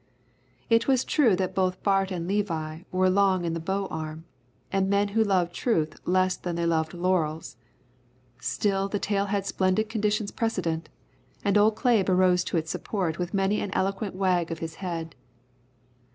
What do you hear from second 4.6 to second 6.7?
and men who loved truth less than they